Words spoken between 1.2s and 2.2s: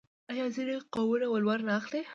ولور نه اخلي؟